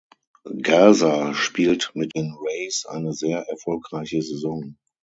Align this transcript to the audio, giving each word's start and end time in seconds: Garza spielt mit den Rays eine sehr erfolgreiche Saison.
Garza 0.63 1.35
spielt 1.35 1.91
mit 1.93 2.15
den 2.15 2.33
Rays 2.43 2.87
eine 2.87 3.13
sehr 3.13 3.47
erfolgreiche 3.47 4.23
Saison. 4.23 4.75